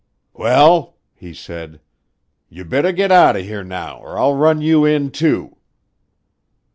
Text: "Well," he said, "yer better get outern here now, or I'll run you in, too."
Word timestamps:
"Well," 0.33 0.97
he 1.13 1.31
said, 1.31 1.79
"yer 2.49 2.63
better 2.63 2.91
get 2.91 3.11
outern 3.11 3.43
here 3.43 3.63
now, 3.63 3.99
or 3.99 4.17
I'll 4.17 4.33
run 4.33 4.59
you 4.59 4.83
in, 4.83 5.11
too." 5.11 5.57